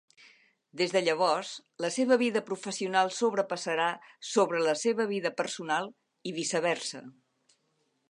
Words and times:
Des 0.79 0.95
de 0.95 1.01
llavors, 1.07 1.51
la 1.85 1.91
seva 1.97 2.17
vida 2.21 2.43
professional 2.49 3.13
sobrepassarà 3.19 3.93
sobre 4.33 4.65
la 4.71 4.77
seva 4.87 5.09
vida 5.15 5.35
personal, 5.45 5.95
i 6.33 6.39
viceversa. 6.43 7.09